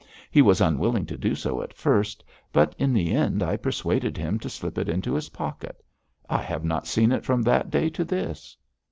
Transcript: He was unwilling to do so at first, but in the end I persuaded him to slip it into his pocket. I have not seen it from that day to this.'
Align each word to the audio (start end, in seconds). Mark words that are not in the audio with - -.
He 0.31 0.41
was 0.41 0.61
unwilling 0.61 1.05
to 1.05 1.15
do 1.15 1.35
so 1.35 1.61
at 1.61 1.75
first, 1.75 2.23
but 2.51 2.73
in 2.79 2.91
the 2.91 3.11
end 3.13 3.43
I 3.43 3.55
persuaded 3.55 4.17
him 4.17 4.39
to 4.39 4.49
slip 4.49 4.79
it 4.79 4.89
into 4.89 5.13
his 5.13 5.29
pocket. 5.29 5.85
I 6.27 6.41
have 6.41 6.63
not 6.63 6.87
seen 6.87 7.11
it 7.11 7.23
from 7.23 7.43
that 7.43 7.69
day 7.69 7.87
to 7.91 8.03
this.' 8.03 8.57